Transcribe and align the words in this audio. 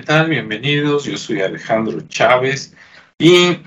tal? 0.00 0.30
Bienvenidos, 0.30 1.04
yo 1.04 1.18
soy 1.18 1.42
Alejandro 1.42 2.00
Chávez 2.08 2.74
y 3.18 3.58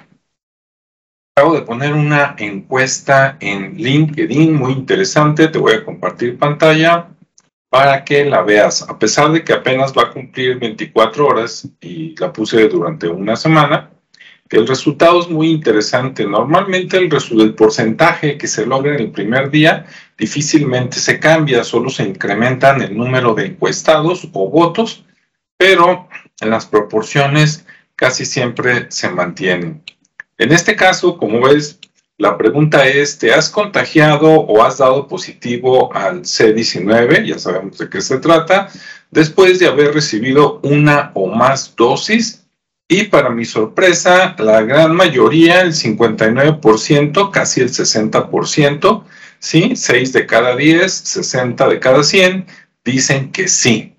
acabo 1.35 1.53
de 1.53 1.61
poner 1.61 1.93
una 1.93 2.35
encuesta 2.39 3.37
en 3.39 3.75
LinkedIn 3.75 4.55
muy 4.55 4.73
interesante, 4.73 5.49
te 5.49 5.59
voy 5.59 5.73
a 5.73 5.85
compartir 5.85 6.39
pantalla 6.39 7.09
para 7.69 8.03
que 8.03 8.25
la 8.25 8.41
veas. 8.41 8.81
A 8.89 8.97
pesar 8.97 9.31
de 9.33 9.43
que 9.43 9.53
apenas 9.53 9.93
va 9.93 10.03
a 10.03 10.11
cumplir 10.11 10.57
24 10.57 11.27
horas 11.27 11.69
y 11.79 12.15
la 12.19 12.33
puse 12.33 12.67
durante 12.69 13.07
una 13.07 13.35
semana, 13.35 13.91
el 14.49 14.67
resultado 14.67 15.19
es 15.19 15.29
muy 15.29 15.51
interesante. 15.51 16.25
Normalmente 16.25 16.97
el, 16.97 17.09
el 17.39 17.53
porcentaje 17.53 18.37
que 18.37 18.47
se 18.47 18.65
logra 18.65 18.95
en 18.95 19.01
el 19.01 19.11
primer 19.11 19.51
día 19.51 19.85
difícilmente 20.17 20.97
se 20.97 21.19
cambia, 21.19 21.63
solo 21.63 21.89
se 21.89 22.03
incrementan 22.03 22.81
el 22.81 22.97
número 22.97 23.35
de 23.35 23.45
encuestados 23.45 24.27
o 24.33 24.49
votos 24.49 25.05
pero 25.57 26.07
las 26.41 26.65
proporciones 26.65 27.65
casi 27.95 28.25
siempre 28.25 28.87
se 28.89 29.09
mantienen. 29.09 29.83
En 30.37 30.51
este 30.51 30.75
caso, 30.75 31.17
como 31.17 31.41
ves, 31.41 31.79
la 32.17 32.37
pregunta 32.37 32.87
es, 32.87 33.17
¿te 33.17 33.33
has 33.33 33.49
contagiado 33.49 34.29
o 34.29 34.63
has 34.63 34.77
dado 34.77 35.07
positivo 35.07 35.93
al 35.93 36.23
C19? 36.23 37.25
Ya 37.25 37.39
sabemos 37.39 37.77
de 37.77 37.89
qué 37.89 38.01
se 38.01 38.17
trata. 38.19 38.69
Después 39.11 39.59
de 39.59 39.67
haber 39.67 39.93
recibido 39.93 40.59
una 40.63 41.11
o 41.13 41.27
más 41.27 41.75
dosis. 41.75 42.41
Y 42.87 43.05
para 43.05 43.31
mi 43.31 43.45
sorpresa, 43.45 44.35
la 44.37 44.61
gran 44.61 44.95
mayoría, 44.95 45.61
el 45.61 45.73
59%, 45.73 47.31
casi 47.31 47.61
el 47.61 47.69
60%, 47.69 49.03
¿sí? 49.39 49.75
6 49.75 50.13
de 50.13 50.25
cada 50.27 50.55
10, 50.55 50.93
60 50.93 51.67
de 51.67 51.79
cada 51.79 52.03
100, 52.03 52.45
dicen 52.83 53.31
que 53.31 53.47
sí 53.47 53.94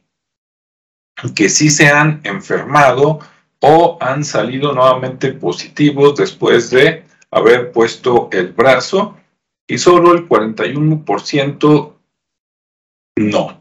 que 1.35 1.49
sí 1.49 1.71
se 1.71 1.89
han 1.89 2.21
enfermado 2.25 3.21
o 3.61 3.99
han 4.01 4.25
salido 4.25 4.73
nuevamente 4.73 5.33
positivos 5.33 6.17
después 6.17 6.71
de 6.71 7.05
haber 7.31 7.73
puesto 7.73 8.29
el 8.33 8.53
brazo 8.53 9.17
y 9.67 9.79
solo 9.79 10.13
el 10.13 10.29
41% 10.29 11.93
no. 13.19 13.61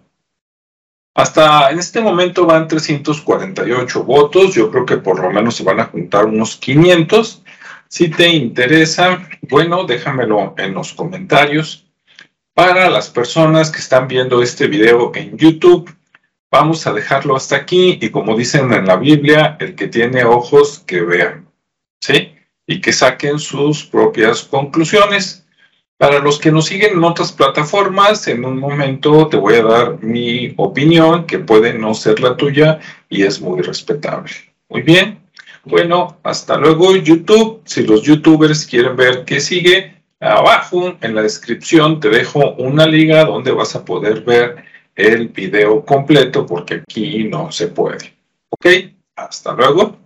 Hasta 1.15 1.71
en 1.71 1.79
este 1.79 2.01
momento 2.01 2.45
van 2.45 2.67
348 2.67 4.03
votos, 4.03 4.53
yo 4.53 4.69
creo 4.69 4.85
que 4.85 4.97
por 4.97 5.21
lo 5.21 5.31
menos 5.31 5.55
se 5.55 5.63
van 5.63 5.79
a 5.79 5.85
juntar 5.85 6.25
unos 6.25 6.57
500. 6.57 7.41
Si 7.87 8.09
te 8.09 8.27
interesa, 8.27 9.27
bueno, 9.43 9.85
déjamelo 9.85 10.53
en 10.57 10.73
los 10.73 10.93
comentarios. 10.93 11.85
Para 12.53 12.89
las 12.89 13.09
personas 13.09 13.71
que 13.71 13.79
están 13.79 14.09
viendo 14.09 14.41
este 14.41 14.67
video 14.67 15.13
en 15.15 15.37
YouTube, 15.37 15.89
Vamos 16.51 16.87
a 16.87 16.93
dejarlo 16.93 17.35
hasta 17.35 17.55
aquí 17.55 17.97
y 18.01 18.09
como 18.09 18.37
dicen 18.37 18.71
en 18.73 18.87
la 18.87 18.95
Biblia, 18.95 19.57
el 19.59 19.75
que 19.75 19.87
tiene 19.87 20.23
ojos 20.23 20.79
que 20.79 21.01
vean, 21.01 21.49
¿sí? 21.99 22.33
Y 22.67 22.81
que 22.81 22.93
saquen 22.93 23.39
sus 23.39 23.85
propias 23.85 24.43
conclusiones. 24.43 25.45
Para 25.97 26.19
los 26.19 26.39
que 26.39 26.51
nos 26.51 26.65
siguen 26.65 26.97
en 26.97 27.03
otras 27.03 27.31
plataformas, 27.31 28.27
en 28.27 28.43
un 28.43 28.59
momento 28.59 29.27
te 29.27 29.37
voy 29.37 29.55
a 29.55 29.63
dar 29.63 30.03
mi 30.03 30.53
opinión, 30.57 31.25
que 31.25 31.39
puede 31.39 31.73
no 31.73 31.93
ser 31.93 32.19
la 32.19 32.35
tuya 32.35 32.79
y 33.09 33.23
es 33.23 33.39
muy 33.39 33.61
respetable. 33.61 34.31
Muy 34.69 34.81
bien. 34.81 35.19
Bueno, 35.63 36.19
hasta 36.23 36.57
luego 36.57 36.95
YouTube. 36.95 37.61
Si 37.65 37.87
los 37.87 38.03
youtubers 38.03 38.65
quieren 38.65 38.95
ver 38.95 39.25
qué 39.25 39.39
sigue, 39.39 39.95
abajo 40.19 40.95
en 41.01 41.15
la 41.15 41.21
descripción 41.21 41.99
te 41.99 42.09
dejo 42.09 42.53
una 42.55 42.85
liga 42.85 43.25
donde 43.25 43.51
vas 43.51 43.75
a 43.75 43.85
poder 43.85 44.21
ver 44.21 44.63
el 44.95 45.29
video 45.29 45.83
completo 45.83 46.45
porque 46.45 46.75
aquí 46.75 47.25
no 47.25 47.51
se 47.51 47.67
puede. 47.67 48.13
¿Ok? 48.49 48.65
Hasta 49.15 49.53
luego. 49.53 49.97